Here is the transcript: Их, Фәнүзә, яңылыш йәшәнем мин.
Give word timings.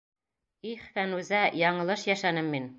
Их, 0.69 0.87
Фәнүзә, 0.95 1.43
яңылыш 1.67 2.09
йәшәнем 2.13 2.53
мин. 2.57 2.69